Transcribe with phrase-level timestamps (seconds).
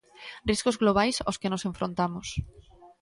[0.49, 2.27] Riscos globais aos que nos enfrontamos.